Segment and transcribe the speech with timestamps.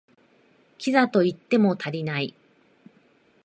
[0.79, 2.33] キザと言っても足りない